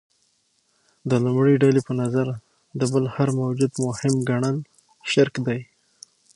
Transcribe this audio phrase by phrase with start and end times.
[1.09, 2.27] د لومړۍ ډلې په نظر
[2.79, 4.57] د بل هر موجود مهم ګڼل
[5.11, 5.61] شرک دی.